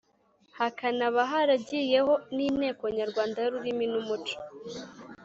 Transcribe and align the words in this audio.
hakanaba 0.57 1.19
haragiyeho 1.31 2.13
n’inteko 2.35 2.83
nyarwanda 2.97 3.37
y’ururimi 3.41 3.85
n’umuco 3.91 4.35